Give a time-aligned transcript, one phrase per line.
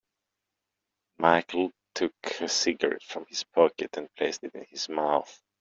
[1.19, 5.39] Michael took a cigarette from his pocket and placed it in his mouth.